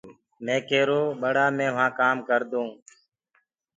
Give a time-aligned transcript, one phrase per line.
[0.43, 2.85] مي ڪيرو ٻڙآ مي وهآنٚ ڪآم ڪردونٚ تو